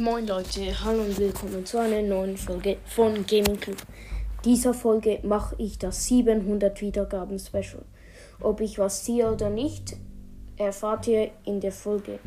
[0.00, 3.76] Moin Leute, hallo und willkommen zu einer neuen Folge von Gaming Club.
[4.46, 7.84] Dieser Folge mache ich das 700 Wiedergaben Special.
[8.40, 9.96] Ob ich was ziehe oder nicht,
[10.56, 12.18] erfahrt ihr in der Folge.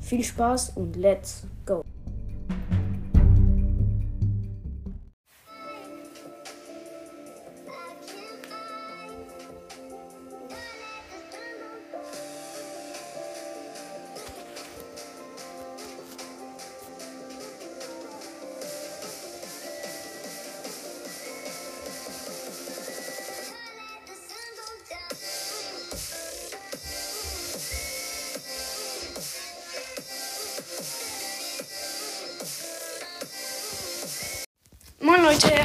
[0.00, 1.84] Viel Spaß und let's go!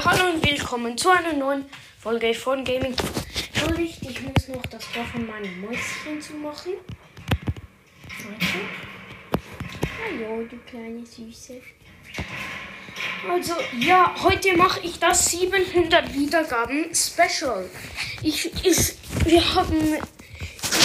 [0.05, 1.65] Hallo und willkommen zu einer neuen
[1.99, 2.95] Folge von Gaming.
[3.53, 6.71] Entschuldigt, ich muss noch das Tor von meinem Mäuschen zu machen.
[10.01, 11.61] Hallo, du kleine Süße.
[13.29, 17.69] Also, ja, heute mache ich das 700 Wiedergaben Special.
[18.23, 18.95] Ich, ich,
[19.25, 19.97] wir haben,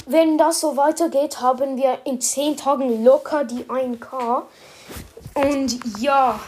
[0.06, 4.42] wenn das so weitergeht, haben wir in 10 Tagen locker die 1K.
[5.34, 6.40] Und ja,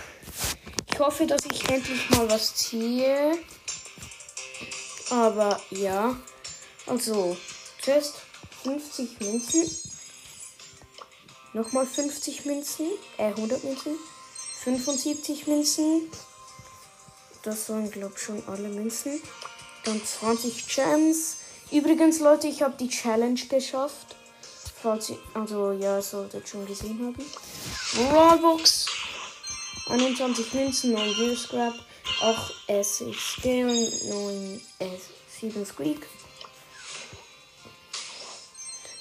[0.96, 3.36] ich hoffe, dass ich endlich mal was ziehe.
[5.10, 6.16] Aber ja.
[6.86, 7.36] Also,
[7.82, 8.14] zuerst
[8.62, 9.70] 50 Münzen.
[11.52, 12.86] Nochmal 50 Münzen.
[13.18, 13.98] Äh, 100 Münzen.
[14.64, 16.10] 75 Münzen.
[17.42, 19.20] Das waren, glaube ich, schon alle Münzen.
[19.84, 21.36] Dann 20 Gems.
[21.70, 24.16] Übrigens, Leute, ich habe die Challenge geschafft.
[24.82, 28.10] Falls ihr, also, ja, solltet schon gesehen haben.
[28.14, 28.86] Robux.
[29.88, 31.74] 21 Münzen, 9 Gear Scrap,
[32.20, 36.06] 8 S6 Scale, 9 S7 Squeak.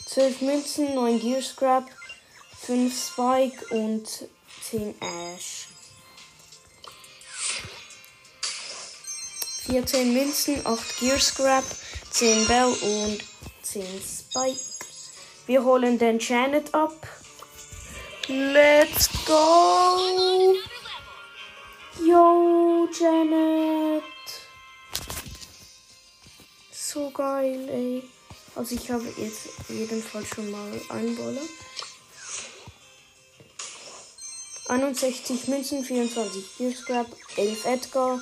[0.06, 1.86] 12 Münzen, 9 Gear Scrap,
[2.62, 4.08] 5 Spike und
[4.62, 5.68] 10 Ash.
[9.66, 11.64] 14 Münzen, 8 Gear Scrap,
[12.12, 13.18] 10 Bell und
[13.64, 14.60] 10 Spike.
[15.48, 16.96] Wir holen den Janet ab.
[18.28, 20.56] Let's go!
[22.04, 24.04] Yo, Janet.
[26.72, 28.04] So geil, ey.
[28.56, 31.42] Also ich habe jetzt jedenfalls schon mal einen Baller.
[34.70, 37.08] 61 Münzen, 24 Gear Scrap,
[37.38, 38.20] 11 Edgar,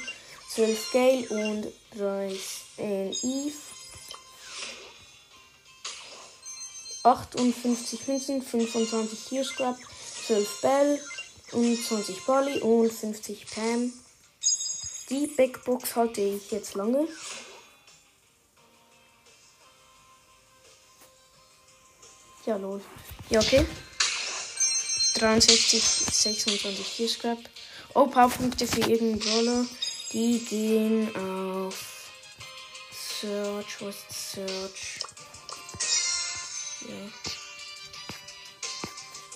[0.50, 3.54] 12 Gale und 13 Eve.
[7.04, 9.78] 58 Münzen, 25 Gear Scrap,
[10.26, 11.00] 12 Bell,
[11.54, 13.94] und 20 Bali und 50 Pam.
[15.10, 17.08] Die Big Box halte ich jetzt lange.
[22.46, 22.82] Ja, los.
[23.30, 23.66] Ja, okay.
[25.16, 27.38] 63, 26 hier Scrap.
[27.94, 29.66] Oh, Powerpunkte für irgendeinen Brawler.
[30.12, 32.10] Die gehen auf
[32.92, 33.82] Search.
[33.82, 35.00] Was Search?
[36.90, 37.23] Ja.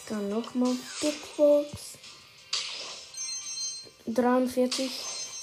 [0.10, 1.68] Dann nochmal Big Box.
[4.06, 4.90] 43,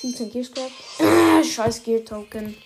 [0.01, 0.71] 17 Gear Scrap.
[1.01, 2.57] Ah, scheiß Gear Token.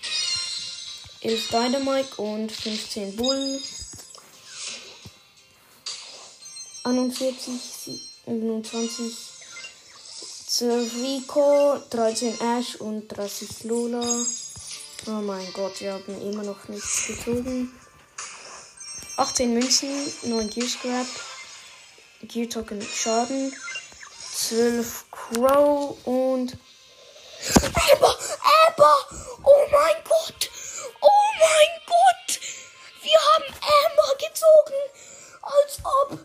[1.21, 3.61] 11 Dynamite und 15 Bull.
[6.85, 7.53] 41,
[8.25, 9.17] 27,
[10.47, 14.25] 12 Rico, 13 Ash und 30 Lola.
[15.07, 17.71] Oh mein Gott, wir haben immer noch nichts gezogen.
[19.17, 19.89] 18 Münzen,
[20.23, 21.07] 9 Gear Scrap.
[22.21, 23.55] Gear Token Schaden.
[24.33, 26.57] 12 Crow und.
[27.91, 28.17] Amber!
[28.67, 28.95] Amber!
[29.43, 30.49] Oh mein Gott!
[30.99, 32.39] Oh mein Gott!
[33.01, 34.79] Wir haben Amber gezogen!
[35.41, 36.19] Als ob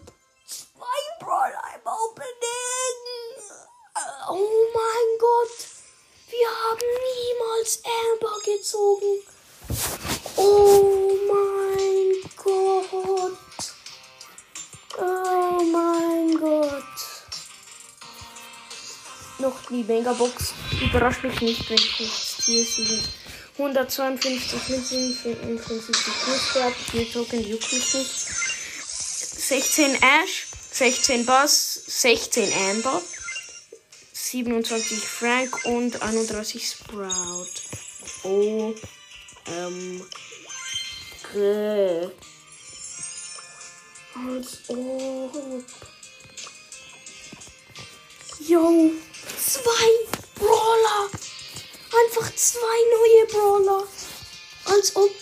[0.46, 2.34] zwei Brawl im Opening!
[4.28, 5.68] Oh mein Gott!
[6.28, 9.22] Wir haben niemals Amber gezogen!
[19.84, 20.54] Die Megabox.
[20.82, 22.66] Überrascht mich nicht, wenn ich nichts ziehe.
[23.56, 28.06] 152 Münzen, 55 Fußball, 4 Token, nicht.
[29.46, 33.00] 16 Ash, 16 Bass, 16 Amber,
[34.12, 37.46] 27 Frank und 31 Sprout.
[38.24, 38.74] Oh,
[39.46, 40.02] ähm,
[44.14, 45.64] als ob.
[48.40, 48.90] Yo,
[49.54, 49.88] zwei
[50.34, 51.10] Brawler.
[52.04, 53.86] Einfach zwei neue Brawler.
[54.64, 55.12] Als ob.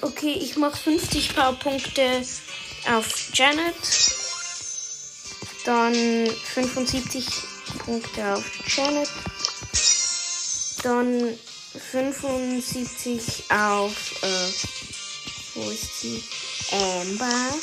[0.00, 2.26] Okay, ich mache 50 Powerpunkte
[2.88, 3.76] auf Janet.
[5.64, 7.26] Dann 75
[7.84, 9.10] Punkte auf Janet.
[10.82, 11.38] Dann
[11.92, 14.52] 75 auf, äh,
[15.54, 16.24] wo ist sie?
[16.72, 17.54] Amber.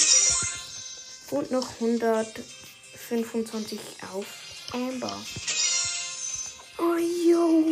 [1.31, 3.79] Und noch 125
[4.13, 5.15] auf Amber.
[6.77, 7.65] Oh, yo.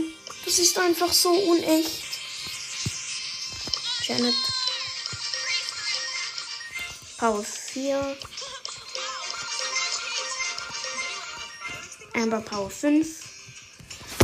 [0.45, 2.03] Das ist einfach so unecht.
[4.03, 4.35] Janet.
[7.17, 8.17] Power 4.
[12.13, 13.07] Amber Power 5.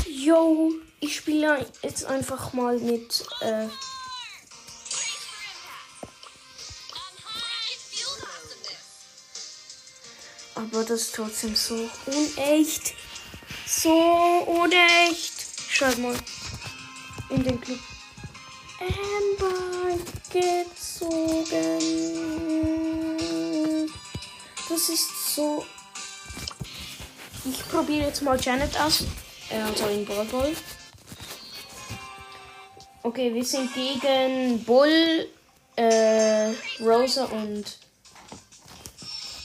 [0.08, 3.26] Yo, ich spiele jetzt einfach mal mit.
[3.42, 3.68] Äh,
[10.72, 12.94] aber das ist trotzdem so unecht.
[13.66, 13.92] So
[14.48, 15.34] unecht.
[15.70, 16.16] Schreib mal
[17.30, 17.80] in den Club.
[18.80, 19.98] Amber
[20.32, 21.52] gezogen.
[24.70, 25.66] Das ist so.
[27.46, 29.04] Ich probiere jetzt mal Janet aus.
[29.52, 30.56] Also in Ball.
[33.04, 35.28] Okay, wir sind gegen Bull,
[35.76, 37.81] äh, Rosa und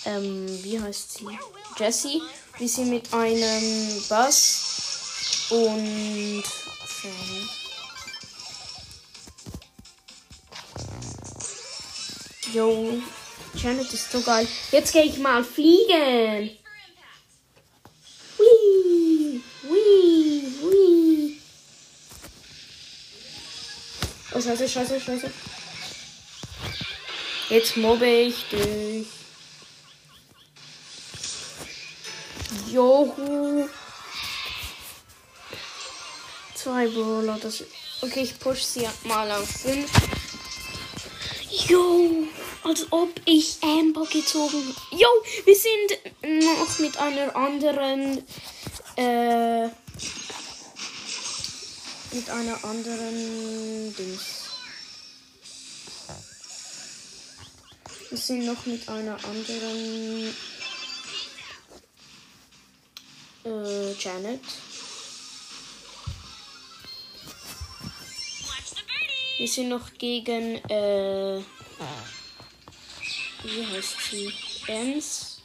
[0.06, 1.38] ähm, wie heißt sie?
[1.78, 2.22] Jessie.
[2.58, 7.48] Wir sind mit einem Bass und Fan.
[12.54, 13.02] Yo,
[13.54, 14.48] Janet ist so geil.
[14.72, 16.56] Jetzt gehe ich mal fliegen.
[18.38, 21.36] Wee, wee, wee.
[24.32, 25.30] Oh, scheiße, scheiße, scheiße.
[27.50, 29.06] Jetzt mobbe ich dich.
[32.76, 33.68] Johu.
[36.54, 37.38] Zwei Brawler.
[37.40, 37.64] Das
[38.02, 39.90] okay, ich push sie mal auf 5.
[41.68, 42.28] Jo,
[42.64, 44.74] als ob ich Amber gezogen.
[44.90, 45.08] Jo,
[45.46, 48.22] wir sind noch mit einer anderen.
[48.96, 49.68] Äh,
[52.12, 54.44] mit einer anderen Dings.
[58.10, 60.34] Wir sind noch mit einer anderen.
[63.46, 64.40] Äh, Janet.
[69.38, 71.40] Wir sind noch gegen, äh,
[73.44, 74.32] wie heißt sie?
[74.66, 75.38] Ems.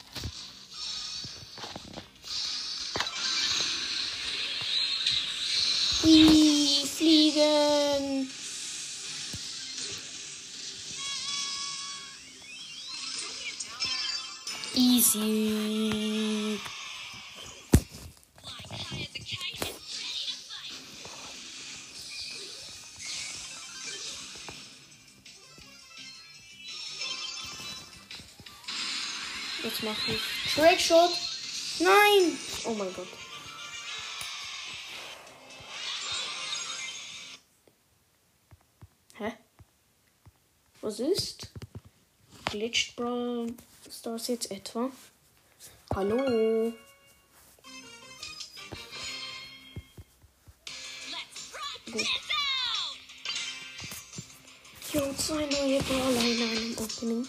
[6.03, 8.31] Ui, fliegen.
[14.73, 16.59] Easy.
[29.91, 31.11] Jetzt mache ich Trickshot.
[31.79, 32.37] Nein!
[32.65, 33.07] Oh mein Gott.
[39.15, 39.33] Hä?
[40.81, 41.51] Was ist?
[42.45, 43.53] Glitched Brawl
[43.89, 44.91] Stars jetzt etwa?
[45.93, 46.73] Hallo?
[51.91, 52.07] Gut.
[54.93, 57.27] Jo, zwei neue Brawler in einem Opening.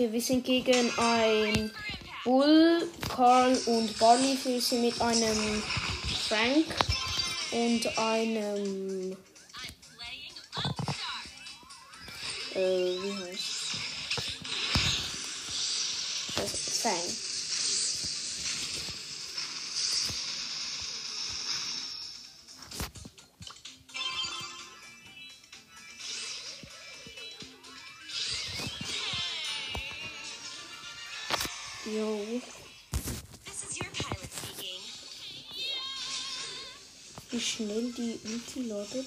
[0.00, 1.70] Okay, wir sind gegen ein
[2.24, 4.38] Bull, Carl und Barley.
[4.44, 5.62] Wir sind mit einem
[6.26, 6.64] Frank
[7.50, 9.12] und einem.
[12.54, 13.76] Äh, wie heißt
[16.36, 16.80] das?
[16.80, 17.29] Fang.
[37.60, 39.06] Schnell die Ulti ladet.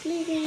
[0.00, 0.46] Fliegen.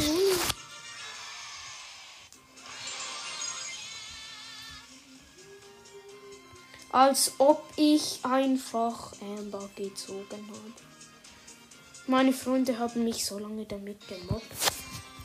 [6.91, 10.73] Als ob ich einfach Amber gezogen habe.
[12.07, 14.45] Meine Freunde haben mich so lange damit gemobbt.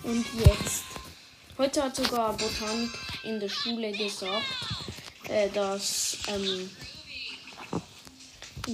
[0.02, 0.85] Und jetzt.
[1.56, 2.90] Heute hat sogar Botanik
[3.25, 4.45] in der Schule gesagt,
[5.28, 6.71] äh, dass ähm,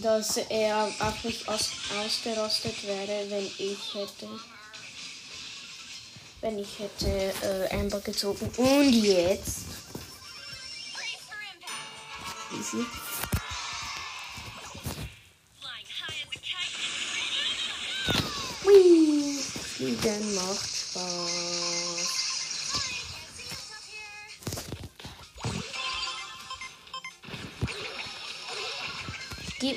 [0.01, 4.29] dass er auch nicht aus ausgerastet wäre, wenn ich hätte.
[6.41, 8.51] Wenn ich hätte äh, Amber gezogen.
[8.57, 9.67] Und jetzt.
[12.53, 12.85] Easy.
[18.65, 19.39] Whee!
[19.43, 21.42] Fliegen macht Spaß.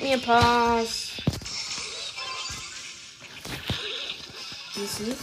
[0.06, 1.10] Mir Pass.
[4.76, 5.16] Easy.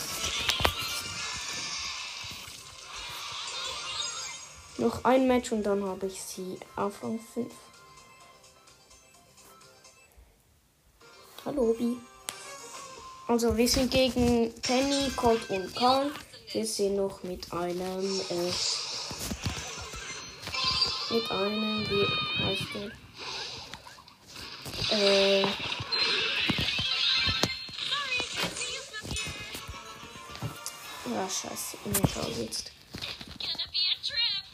[4.78, 7.54] Noch ein Match und dann habe ich sie auf Rang 5.
[11.46, 11.98] Hallo, Bi.
[13.28, 16.12] Also, wir sind gegen Penny, Colt und Karl.
[16.52, 18.52] Wir sind noch mit einem, äh,
[21.14, 22.92] mit einem, wie heißt der?
[24.94, 25.48] Äh, ja,
[31.28, 31.78] scheiße,
[32.14, 32.22] schau.
[32.22, 34.46] Gonna be a trip.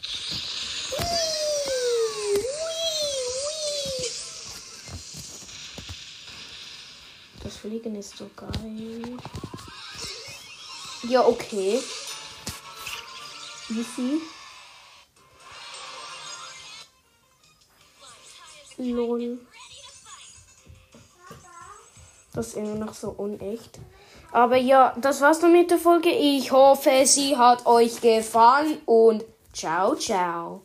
[7.43, 9.17] Das Fliegen ist so geil.
[11.09, 11.81] Ja, okay.
[13.69, 14.21] Easy.
[18.77, 19.37] Lol.
[22.33, 23.79] Das ist immer noch so unecht.
[24.31, 26.09] Aber ja, das war's dann mit der Folge.
[26.09, 30.61] Ich hoffe, sie hat euch gefallen und ciao, ciao.